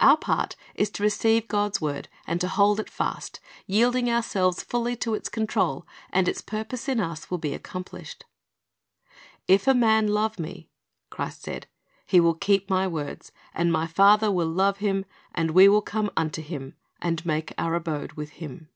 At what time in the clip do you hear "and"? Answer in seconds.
2.26-2.40, 6.08-6.26, 13.52-13.70, 15.34-15.50, 17.02-17.26